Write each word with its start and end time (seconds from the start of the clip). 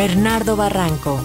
Bernardo 0.00 0.54
Barranco. 0.54 1.18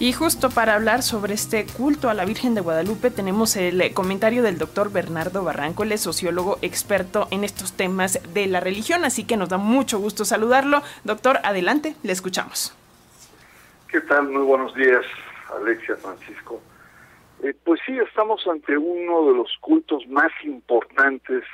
Y 0.00 0.12
justo 0.12 0.50
para 0.50 0.74
hablar 0.74 1.02
sobre 1.02 1.32
este 1.34 1.64
culto 1.64 2.10
a 2.10 2.14
la 2.14 2.24
Virgen 2.24 2.56
de 2.56 2.60
Guadalupe 2.60 3.12
tenemos 3.12 3.54
el 3.54 3.80
eh, 3.80 3.94
comentario 3.94 4.42
del 4.42 4.58
doctor 4.58 4.90
Bernardo 4.90 5.44
Barranco, 5.44 5.84
él 5.84 5.92
es 5.92 6.00
sociólogo 6.00 6.58
experto 6.62 7.28
en 7.30 7.44
estos 7.44 7.76
temas 7.76 8.18
de 8.34 8.48
la 8.48 8.58
religión, 8.58 9.04
así 9.04 9.24
que 9.24 9.36
nos 9.36 9.48
da 9.48 9.58
mucho 9.58 10.00
gusto 10.00 10.24
saludarlo. 10.24 10.82
Doctor, 11.04 11.38
adelante, 11.44 11.94
le 12.02 12.10
escuchamos. 12.10 12.76
¿Qué 13.88 14.00
tal? 14.00 14.28
Muy 14.28 14.42
buenos 14.42 14.74
días, 14.74 15.06
Alexia 15.60 15.94
Francisco. 15.94 16.60
Eh, 17.44 17.54
pues 17.62 17.80
sí, 17.86 17.96
estamos 17.96 18.44
ante 18.48 18.76
uno 18.76 19.24
de 19.28 19.36
los 19.36 19.56
cultos 19.60 20.04
más 20.08 20.32
importantes 20.42 21.44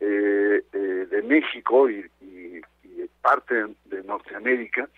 eh, 0.00 0.62
eh, 0.70 1.06
de 1.10 1.22
México 1.22 1.88
y, 1.88 2.04
y, 2.20 2.60
y 2.82 3.08
parte 3.22 3.54
de 3.54 3.87
Norteamérica, 4.08 4.88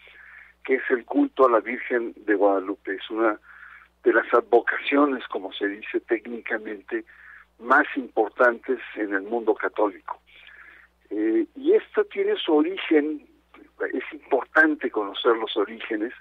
que 0.65 0.77
es 0.77 0.83
el 0.91 1.05
culto 1.05 1.47
a 1.47 1.51
la 1.51 1.61
Virgen 1.61 2.15
de 2.17 2.35
Guadalupe. 2.35 2.95
Es 2.95 3.11
una 3.11 3.39
de 4.05 4.13
las 4.13 4.33
advocaciones, 4.33 5.27
como 5.29 5.53
se 5.53 5.69
dice 5.69 6.01
técnicamente, 6.01 7.05
más 7.59 7.87
importantes 7.97 8.79
en 8.95 9.13
el 9.13 9.23
mundo 9.23 9.55
católico. 9.55 10.21
Eh, 11.11 11.47
y 11.57 11.73
esto 11.73 12.05
tiene 12.05 12.37
su 12.37 12.55
origen, 12.55 13.27
es 13.93 14.05
importante 14.13 14.91
conocer 14.91 15.37
los 15.37 15.57
orígenes, 15.57 16.15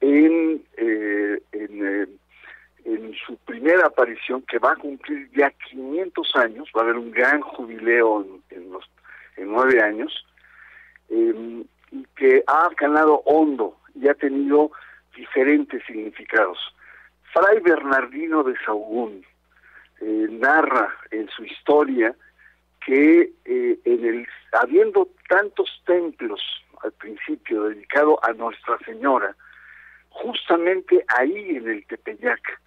en, 0.00 0.62
eh, 0.76 1.40
eh, 1.52 2.06
en 2.84 3.14
su 3.26 3.36
primera 3.38 3.86
aparición, 3.86 4.42
que 4.42 4.58
va 4.58 4.72
a 4.72 4.76
cumplir 4.76 5.28
ya 5.36 5.50
500 5.50 6.36
años, 6.36 6.68
va 6.76 6.82
a 6.82 6.84
haber 6.84 6.96
un 6.96 7.10
gran 7.10 7.40
jubileo 7.40 8.24
en, 8.50 8.70
en 9.36 9.52
nueve 9.52 9.82
años, 9.82 10.24
eh, 11.08 11.64
que 12.16 12.42
ha 12.46 12.68
calado 12.76 13.22
hondo 13.24 13.76
y 13.94 14.08
ha 14.08 14.14
tenido 14.14 14.70
diferentes 15.14 15.82
significados. 15.86 16.58
Fray 17.32 17.60
Bernardino 17.60 18.42
de 18.42 18.54
Sahagún 18.58 19.24
eh, 20.00 20.26
narra 20.30 20.94
en 21.10 21.28
su 21.28 21.44
historia 21.44 22.14
que 22.84 23.32
eh, 23.44 23.78
en 23.84 24.04
el 24.04 24.28
habiendo 24.52 25.08
tantos 25.28 25.82
templos 25.86 26.40
al 26.82 26.92
principio 26.92 27.64
dedicado 27.64 28.18
a 28.22 28.32
Nuestra 28.32 28.78
Señora, 28.84 29.34
justamente 30.10 31.04
ahí 31.08 31.56
en 31.56 31.68
el 31.68 31.86
Tepeyac 31.86 32.60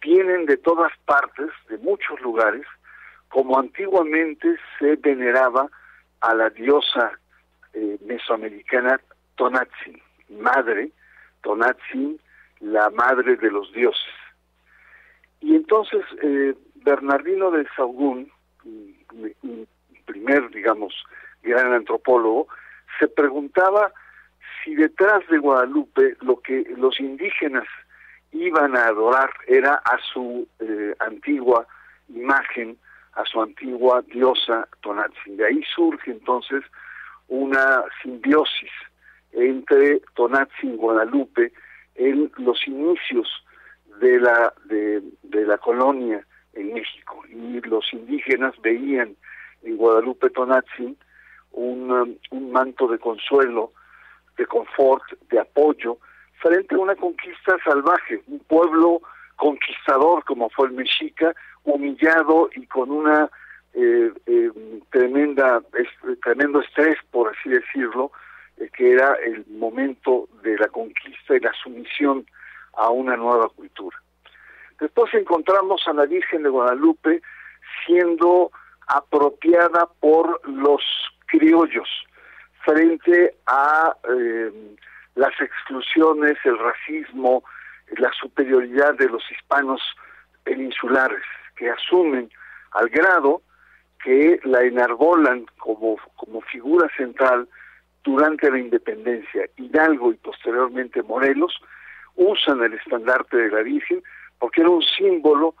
vienen 0.00 0.46
de 0.46 0.56
todas 0.56 0.92
partes, 1.04 1.50
de 1.68 1.78
muchos 1.78 2.20
lugares, 2.20 2.64
como 3.28 3.58
antiguamente 3.58 4.56
se 4.78 4.96
veneraba 4.96 5.68
a 6.20 6.34
la 6.34 6.50
diosa 6.50 7.19
eh, 7.74 7.98
mesoamericana 8.04 9.00
Tonatzin, 9.36 10.00
madre, 10.28 10.90
Tonatzin, 11.42 12.20
la 12.60 12.90
madre 12.90 13.36
de 13.36 13.50
los 13.50 13.72
dioses. 13.72 14.14
Y 15.40 15.54
entonces 15.54 16.02
eh, 16.22 16.54
Bernardino 16.76 17.50
de 17.50 17.64
Sahagún, 17.76 18.30
un 19.42 19.66
primer, 20.04 20.50
digamos, 20.50 20.94
gran 21.42 21.72
antropólogo, 21.72 22.48
se 22.98 23.08
preguntaba 23.08 23.92
si 24.62 24.74
detrás 24.74 25.26
de 25.28 25.38
Guadalupe 25.38 26.16
lo 26.20 26.40
que 26.40 26.64
los 26.76 27.00
indígenas 27.00 27.66
iban 28.32 28.76
a 28.76 28.86
adorar 28.86 29.30
era 29.46 29.74
a 29.74 29.98
su 30.12 30.46
eh, 30.60 30.94
antigua 31.00 31.66
imagen, 32.08 32.76
a 33.14 33.24
su 33.24 33.40
antigua 33.40 34.02
diosa 34.02 34.68
Tonatzin. 34.82 35.36
De 35.36 35.46
ahí 35.46 35.62
surge 35.74 36.10
entonces 36.10 36.62
una 37.30 37.84
simbiosis 38.02 38.70
entre 39.32 40.00
Tonatzin 40.14 40.74
y 40.74 40.76
Guadalupe 40.76 41.52
en 41.94 42.30
los 42.38 42.66
inicios 42.66 43.28
de 44.00 44.20
la 44.20 44.52
de, 44.64 45.02
la 45.46 45.58
colonia 45.58 46.24
en 46.54 46.74
México. 46.74 47.22
Y 47.28 47.60
los 47.62 47.92
indígenas 47.92 48.54
veían 48.62 49.16
en 49.62 49.76
Guadalupe 49.76 50.30
Tonatzin 50.30 50.96
un, 51.52 51.90
um, 51.90 52.16
un 52.30 52.52
manto 52.52 52.88
de 52.88 52.98
consuelo, 52.98 53.72
de 54.36 54.46
confort, 54.46 55.04
de 55.30 55.38
apoyo 55.38 55.98
frente 56.40 56.74
a 56.74 56.78
una 56.78 56.96
conquista 56.96 57.56
salvaje, 57.64 58.22
un 58.26 58.40
pueblo 58.40 59.00
conquistador 59.36 60.24
como 60.24 60.50
fue 60.50 60.68
el 60.68 60.74
mexica, 60.74 61.34
humillado 61.64 62.50
y 62.54 62.66
con 62.66 62.90
una 62.90 63.30
eh, 63.74 64.12
eh, 64.26 64.50
tremenda 64.90 65.62
tremendo 66.22 66.60
estrés 66.60 66.96
por 67.10 67.28
así 67.28 67.50
decirlo 67.50 68.10
eh, 68.56 68.68
que 68.76 68.92
era 68.92 69.14
el 69.24 69.44
momento 69.46 70.28
de 70.42 70.56
la 70.58 70.68
conquista 70.68 71.36
y 71.36 71.40
la 71.40 71.52
sumisión 71.62 72.26
a 72.74 72.90
una 72.90 73.16
nueva 73.16 73.48
cultura. 73.48 73.96
Después 74.78 75.12
encontramos 75.14 75.82
a 75.86 75.92
la 75.92 76.06
Virgen 76.06 76.42
de 76.42 76.48
Guadalupe 76.48 77.22
siendo 77.86 78.50
apropiada 78.86 79.88
por 80.00 80.40
los 80.48 80.82
criollos 81.26 81.88
frente 82.64 83.34
a 83.46 83.94
eh, 84.08 84.52
las 85.14 85.32
exclusiones, 85.40 86.36
el 86.44 86.58
racismo, 86.58 87.44
la 87.98 88.10
superioridad 88.12 88.94
de 88.94 89.08
los 89.08 89.22
hispanos 89.30 89.80
peninsulares, 90.44 91.22
que 91.56 91.70
asumen 91.70 92.30
al 92.72 92.88
grado 92.88 93.42
que 94.02 94.40
la 94.44 94.62
enarbolan 94.62 95.46
como, 95.58 95.96
como 96.16 96.40
figura 96.42 96.88
central 96.96 97.48
durante 98.02 98.50
la 98.50 98.58
independencia. 98.58 99.48
Hidalgo 99.56 100.12
y 100.12 100.16
posteriormente 100.16 101.02
Morelos 101.02 101.54
usan 102.16 102.62
el 102.62 102.74
estandarte 102.74 103.36
de 103.36 103.50
la 103.50 103.62
Virgen 103.62 104.02
porque 104.38 104.62
era 104.62 104.70
un 104.70 104.82
símbolo 104.82 105.54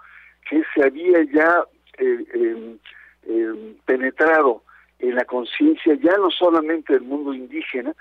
que 0.48 0.62
se 0.74 0.84
había 0.84 1.22
ya 1.24 1.64
eh, 1.98 2.76
eh, 3.24 3.76
penetrado 3.84 4.62
en 4.98 5.14
la 5.14 5.24
conciencia 5.24 5.94
ya 5.94 6.16
no 6.16 6.30
solamente 6.30 6.92
del 6.92 7.02
mundo 7.02 7.32
indígena, 7.34 7.94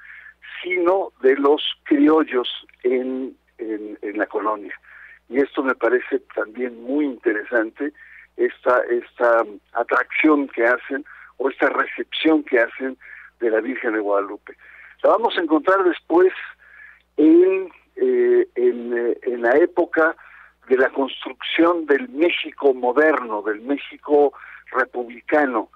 sino 0.61 1.11
de 1.22 1.35
los 1.35 1.61
criollos 1.83 2.47
en, 2.83 3.35
en, 3.57 4.17
la 4.17 4.25
colonia. 4.25 4.73
Y 5.29 5.39
esto 5.39 5.63
me 5.63 5.75
parece 5.75 6.19
también 6.35 6.81
muy 6.83 7.05
interesante, 7.05 7.94
esta, 8.39 8.81
esta 8.89 9.44
atracción 9.73 10.47
que 10.47 10.66
hacen 10.66 11.05
o 11.38 11.50
esta 11.50 11.69
recepción 11.69 12.44
que 12.44 12.59
hacen 12.59 12.97
de 13.39 13.50
la 13.50 13.61
Virgen 13.61 13.94
de 13.94 14.00
Guadalupe. 14.00 14.55
La 15.03 15.11
vamos 15.11 15.38
a 15.38 15.41
encontrar 15.41 15.83
después 15.83 16.33
en, 17.17 17.69
eh, 17.95 18.47
en, 18.55 19.17
en 19.22 19.41
la 19.41 19.55
época 19.57 20.16
de 20.67 20.78
la 20.78 20.89
construcción 20.89 21.85
del 21.85 22.09
México 22.09 22.73
moderno, 22.73 23.41
del 23.41 23.61
México 23.61 24.34
republicano, 24.72 25.69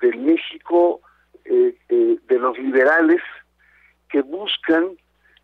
del 0.00 0.18
México 0.18 1.00
eh, 1.44 1.76
eh, 1.88 2.18
de 2.26 2.38
los 2.38 2.58
liberales 2.58 3.22
que 4.08 4.22
buscan 4.22 4.96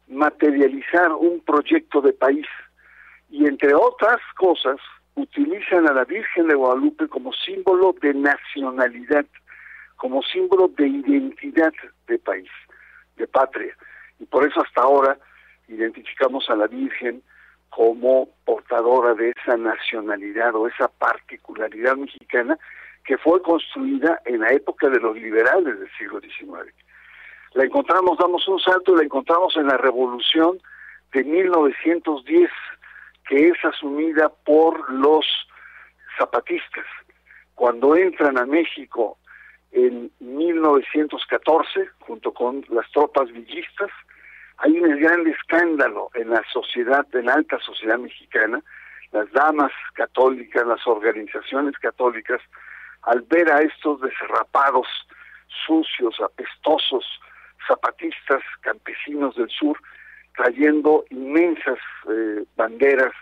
materializar 0.08 1.12
un 1.12 1.40
proyecto 1.40 2.00
de 2.00 2.12
país 2.12 2.46
y 3.30 3.46
entre 3.46 3.74
otras 3.74 4.20
cosas 4.36 4.76
utilizan 5.14 5.88
a 5.88 5.92
la 5.92 6.04
Virgen 6.04 6.48
de 6.48 6.54
Guadalupe 6.54 7.08
como 7.08 7.32
símbolo 7.32 7.94
de 8.00 8.14
nacionalidad, 8.14 9.26
como 9.96 10.22
símbolo 10.22 10.68
de 10.68 10.88
identidad 10.88 11.72
de 12.06 12.18
país, 12.18 12.50
de 13.16 13.26
patria. 13.26 13.76
Y 14.18 14.26
por 14.26 14.46
eso 14.46 14.62
hasta 14.62 14.82
ahora 14.82 15.18
identificamos 15.68 16.48
a 16.50 16.56
la 16.56 16.66
Virgen 16.66 17.22
como 17.70 18.28
portadora 18.44 19.14
de 19.14 19.30
esa 19.30 19.56
nacionalidad 19.56 20.54
o 20.54 20.66
esa 20.66 20.88
particularidad 20.88 21.96
mexicana 21.96 22.58
que 23.04 23.16
fue 23.18 23.40
construida 23.42 24.20
en 24.24 24.40
la 24.40 24.52
época 24.52 24.88
de 24.88 25.00
los 25.00 25.16
liberales 25.16 25.78
del 25.78 25.90
siglo 25.96 26.20
XIX. 26.20 26.74
La 27.54 27.64
encontramos, 27.64 28.18
damos 28.18 28.46
un 28.48 28.60
salto, 28.60 28.94
la 28.94 29.04
encontramos 29.04 29.56
en 29.56 29.66
la 29.66 29.76
revolución 29.76 30.58
de 31.12 31.24
1910, 31.24 32.50
que 33.30 33.48
es 33.50 33.64
asumida 33.64 34.28
por 34.44 34.92
los 34.92 35.24
zapatistas. 36.18 36.84
Cuando 37.54 37.94
entran 37.94 38.36
a 38.36 38.44
México 38.44 39.18
en 39.70 40.10
1914, 40.18 41.90
junto 42.00 42.34
con 42.34 42.64
las 42.70 42.90
tropas 42.90 43.30
villistas, 43.30 43.90
hay 44.58 44.80
un 44.80 44.98
gran 44.98 45.24
escándalo 45.28 46.10
en 46.14 46.30
la 46.30 46.42
sociedad, 46.52 47.06
en 47.14 47.26
la 47.26 47.34
alta 47.34 47.60
sociedad 47.60 47.98
mexicana, 47.98 48.60
las 49.12 49.30
damas 49.30 49.70
católicas, 49.94 50.66
las 50.66 50.84
organizaciones 50.88 51.78
católicas, 51.78 52.40
al 53.02 53.22
ver 53.22 53.48
a 53.52 53.62
estos 53.62 54.00
desarrapados, 54.00 54.88
sucios, 55.66 56.20
apestosos, 56.20 57.04
zapatistas, 57.68 58.42
campesinos 58.62 59.36
del 59.36 59.50
sur, 59.50 59.78
trayendo 60.36 61.04
inmensas 61.10 61.78
eh, 62.08 62.44
banderas 62.56 63.12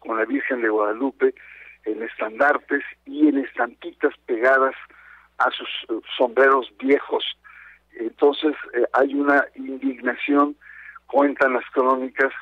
con 0.00 0.16
la 0.16 0.24
Virgen 0.24 0.62
de 0.62 0.68
Guadalupe 0.68 1.34
en 1.84 2.02
estandartes 2.02 2.82
y 3.04 3.28
en 3.28 3.38
estampitas 3.38 4.14
pegadas 4.26 4.74
a 5.38 5.50
sus 5.50 5.68
eh, 5.88 6.00
sombreros 6.16 6.72
viejos. 6.78 7.24
Entonces 7.92 8.54
eh, 8.74 8.84
hay 8.92 9.14
una 9.14 9.44
indignación, 9.54 10.56
cuentan 11.06 11.54
las 11.54 11.64
crónicas, 11.72 12.32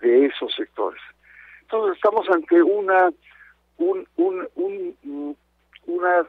de 0.00 0.26
esos 0.26 0.54
sectores. 0.54 1.00
Entonces 1.62 1.96
estamos 1.96 2.28
ante 2.28 2.62
una 2.62 3.10
un, 3.78 4.06
un, 4.16 5.36
una 5.86 6.26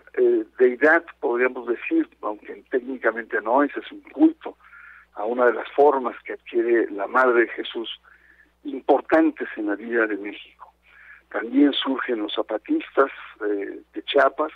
deidad, 0.57 1.03
podríamos 1.19 1.67
decir, 1.67 2.07
aunque 2.21 2.63
técnicamente 2.71 3.41
no 3.41 3.61
es, 3.61 3.75
es 3.75 3.91
un 3.91 4.01
culto 4.03 4.55
a 5.17 5.25
una 5.25 5.45
de 5.47 5.53
las 5.53 5.69
formas 5.71 6.15
que 6.23 6.33
adquiere 6.33 6.89
la 6.91 7.07
Madre 7.07 7.41
de 7.41 7.47
Jesús 7.49 7.99
importantes 8.63 9.47
en 9.57 9.67
la 9.67 9.75
vida 9.75 10.05
de 10.05 10.17
México. 10.17 10.71
También 11.29 11.73
surgen 11.73 12.19
los 12.19 12.33
zapatistas 12.33 13.11
eh, 13.45 13.81
de 13.93 14.03
Chiapas 14.03 14.51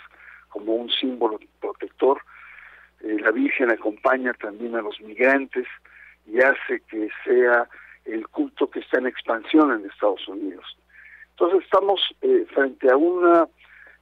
como 0.48 0.74
un 0.74 0.88
símbolo 0.90 1.38
protector. 1.60 2.20
Eh, 3.00 3.16
la 3.20 3.32
Virgen 3.32 3.70
acompaña 3.70 4.32
también 4.34 4.76
a 4.76 4.82
los 4.82 5.00
migrantes 5.00 5.66
y 6.26 6.40
hace 6.40 6.80
que 6.88 7.08
sea 7.24 7.68
el 8.04 8.26
culto 8.28 8.70
que 8.70 8.80
está 8.80 8.98
en 8.98 9.08
expansión 9.08 9.72
en 9.72 9.90
Estados 9.90 10.26
Unidos. 10.28 10.76
Entonces 11.30 11.64
estamos 11.64 12.00
eh, 12.22 12.46
frente 12.54 12.90
a 12.90 12.96
una 12.96 13.48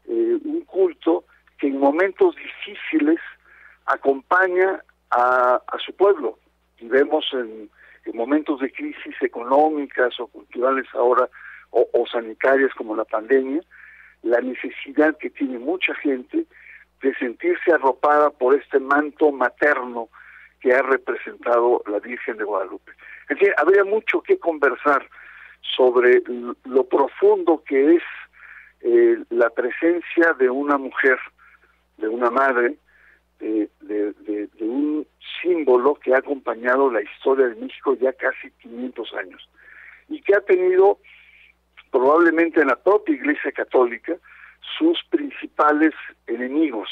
un 0.07 0.63
culto 0.63 1.25
que 1.57 1.69
en 1.69 1.79
momentos 1.79 2.35
difíciles 2.35 3.21
acompaña 3.87 4.83
a, 5.11 5.63
a 5.65 5.79
su 5.79 5.95
pueblo, 5.95 6.37
y 6.81 6.89
vemos 6.89 7.27
en, 7.33 7.71
momentos 8.15 8.59
de 8.61 8.73
crisis 8.73 9.15
económicas 9.21 10.19
o 10.19 10.27
culturales 10.27 10.87
ahora 10.95 11.29
o, 11.71 12.05
sanitarias 12.11 12.75
como 12.75 12.97
la 12.97 13.05
pandemia, 13.05 13.61
la 14.23 14.41
necesidad 14.41 15.17
que 15.19 15.31
tiene 15.31 15.61
mucha 15.61 15.95
gente 15.95 16.45
de 17.03 17.15
sentirse 17.15 17.73
arropada 17.73 18.31
por 18.31 18.57
este 18.57 18.81
manto 18.81 19.31
materno 19.31 20.09
que 20.61 20.73
ha 20.75 20.83
representado 20.83 21.85
la 21.87 22.01
Virgen 22.01 22.37
de 22.39 22.45
Guadalupe. 22.45 22.91
Es 23.29 23.39
decir, 23.39 23.55
habría 23.59 23.85
mucho 23.85 24.23
que 24.23 24.39
conversar 24.39 25.09
sobre 25.77 26.21
lo 26.65 26.85
profundo 26.89 27.63
que 27.65 27.95
es 27.97 28.03
eh, 28.81 29.19
la 29.31 29.51
presencia 29.51 30.33
de 30.39 30.51
una 30.51 30.79
mujer, 30.79 31.19
de 31.99 32.09
una 32.09 32.31
madre, 32.31 32.77
de, 33.41 34.49
un 34.61 35.07
símbolo 35.43 35.95
que 35.95 36.15
ha 36.15 36.19
acompañado 36.19 36.91
la 36.91 37.03
historia 37.03 37.47
de 37.49 37.57
México 37.57 37.97
ya 38.01 38.13
casi 38.13 38.51
500 38.63 39.15
años 39.15 39.49
y 40.09 40.21
que 40.23 40.35
ha 40.35 40.41
tenido 40.41 40.99
probablemente 41.91 42.61
en 42.61 42.69
la 42.69 42.77
propia 42.77 43.15
Iglesia 43.15 43.53
Católica 43.53 44.17
sus 44.79 44.99
principales 45.11 45.95
enemigos 46.27 46.89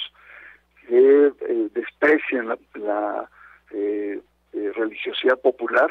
que 0.86 1.26
eh, 1.26 1.68
desprecian 1.74 2.48
la, 2.74 3.30
eh, 3.70 4.20
eh, 4.52 4.72
religiosidad 4.74 5.38
popular 5.40 5.90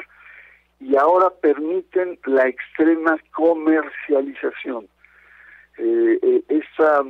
y 0.80 0.96
ahora 0.96 1.30
permiten 1.30 2.18
la 2.24 2.46
extrema 2.48 3.18
comercialización. 3.32 4.88
esa 6.48 7.04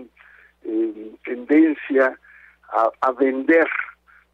tendencia 1.24 2.18
a, 3.00 3.12
vender, 3.12 3.66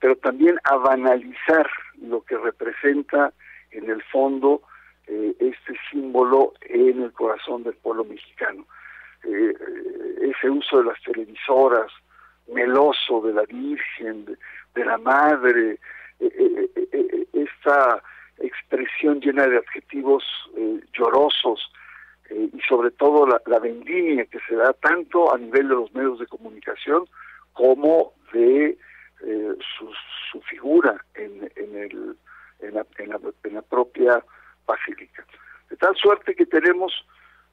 pero 0.05 0.17
también 0.17 0.61
a 0.65 0.77
banalizar 0.77 1.67
lo 2.03 2.21
que 2.25 2.37
representa 2.37 3.33
en 3.71 3.89
el 3.89 4.03
fondo 4.03 4.61
eh, 5.06 5.35
este 5.41 5.73
símbolo 5.91 6.53
en 6.61 7.05
el 7.05 7.12
corazón 7.15 7.62
del 7.62 7.73
pueblo 7.77 8.05
mexicano. 8.05 8.67
Eh, 9.23 9.55
ese 10.21 10.51
uso 10.51 10.81
de 10.81 10.85
las 10.85 11.03
televisoras, 11.05 11.91
meloso 12.53 13.23
de 13.23 13.33
la 13.33 13.45
Virgen, 13.45 14.27
de, 14.75 14.85
la 14.85 14.99
Madre, 14.99 15.79
eh, 16.21 17.27
esta 17.33 18.03
expresión 18.41 19.21
llena 19.21 19.47
de 19.47 19.56
adjetivos 19.56 20.23
llorosos 20.93 21.73
y 22.29 22.61
sobre 22.69 22.91
todo 22.91 23.27
la 23.27 23.59
vendimia 23.59 24.27
que 24.27 24.41
se 24.47 24.55
da 24.55 24.75
tanto 24.75 25.35
a 25.35 25.39
nivel 25.39 25.69
de 25.69 25.75
los 25.77 25.95
medios 25.95 26.19
de 26.19 26.27
comunicación 26.27 27.06
como 27.55 28.12
de 28.35 28.77
eh, 29.26 29.55
su, 29.79 30.41
figura 30.43 31.03
en, 31.15 31.50
el, 31.56 32.17
en, 32.61 32.75
la, 32.75 32.87
en, 32.99 33.55
la, 33.55 33.62
propia 33.62 34.23
basílica. 34.67 35.25
De 35.71 35.76
tal 35.76 35.97
suerte 35.97 36.35
que 36.35 36.47
tenemos 36.47 36.93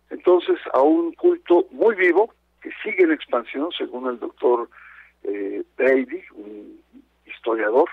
entonces 0.10 0.58
a 0.74 0.82
un 0.82 1.14
culto 1.14 1.68
muy 1.72 1.96
vivo 1.96 2.34
que 2.62 2.72
sigue 2.84 3.04
en 3.04 3.12
expansión, 3.12 3.70
según 3.78 4.10
el 4.10 4.20
doctor 4.20 4.70
eh, 5.24 5.64
Brady, 5.78 6.24
un 6.34 6.82
historiador, 7.26 7.90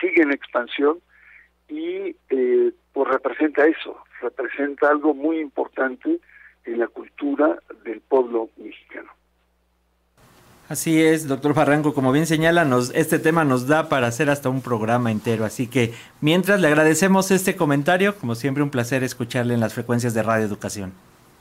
sigue 0.00 0.22
en 0.22 0.32
expansión 0.32 1.00
y 1.68 2.14
eh, 2.30 2.72
pues 2.92 3.08
representa 3.08 3.66
eso, 3.66 3.98
representa 4.20 4.88
algo 4.88 5.14
muy 5.14 5.38
importante 5.40 6.20
en 6.64 6.78
la 6.78 6.86
cultura 6.86 7.58
del 7.84 8.00
pueblo. 8.00 8.50
Así 10.72 11.02
es, 11.02 11.28
doctor 11.28 11.52
Barranco, 11.52 11.92
como 11.92 12.12
bien 12.12 12.24
señala, 12.24 12.64
nos, 12.64 12.94
este 12.94 13.18
tema 13.18 13.44
nos 13.44 13.66
da 13.66 13.90
para 13.90 14.06
hacer 14.06 14.30
hasta 14.30 14.48
un 14.48 14.62
programa 14.62 15.10
entero, 15.10 15.44
así 15.44 15.66
que 15.66 15.92
mientras 16.22 16.62
le 16.62 16.68
agradecemos 16.68 17.30
este 17.30 17.56
comentario, 17.56 18.16
como 18.16 18.34
siempre 18.34 18.62
un 18.62 18.70
placer 18.70 19.04
escucharle 19.04 19.52
en 19.52 19.60
las 19.60 19.74
frecuencias 19.74 20.14
de 20.14 20.22
Radio 20.22 20.46
Educación. 20.46 20.94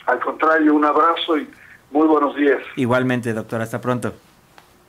Al 0.05 0.19
contrario, 0.19 0.75
un 0.75 0.83
abrazo 0.83 1.37
y 1.37 1.47
muy 1.91 2.07
buenos 2.07 2.35
días. 2.35 2.59
Igualmente, 2.75 3.31
doctor, 3.31 3.61
hasta 3.61 3.79
pronto. 3.79 4.13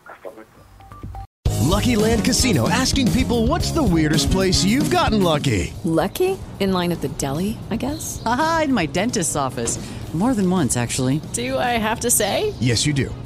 Hasta 0.07 0.29
luego. 0.35 1.71
Lucky 1.71 1.95
Land 1.95 2.25
Casino, 2.25 2.69
asking 2.69 3.13
people 3.13 3.47
what's 3.47 3.71
the 3.71 3.81
weirdest 3.81 4.33
place 4.33 4.65
you've 4.65 4.91
gotten 4.91 5.23
lucky. 5.23 5.73
Lucky? 5.85 6.37
In 6.59 6.73
line 6.73 6.91
at 6.91 7.01
the 7.01 7.11
deli, 7.17 7.57
I 7.71 7.77
guess. 7.77 8.21
Aha, 8.27 8.63
in 8.65 8.75
my 8.75 8.87
dentist's 8.87 9.37
office. 9.37 9.79
More 10.13 10.35
than 10.35 10.51
once, 10.51 10.77
actually. 10.77 11.21
Do 11.33 11.57
I 11.59 11.79
have 11.79 12.01
to 12.01 12.11
say? 12.11 12.55
Yes, 12.59 12.85
you 12.85 12.93
do. 12.93 13.09